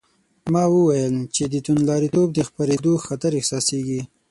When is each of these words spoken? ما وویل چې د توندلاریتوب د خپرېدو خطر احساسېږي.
ما 0.53 0.63
وویل 0.75 1.15
چې 1.35 1.43
د 1.53 1.55
توندلاریتوب 1.65 2.27
د 2.33 2.39
خپرېدو 2.49 2.93
خطر 3.05 3.31
احساسېږي. 3.39 4.01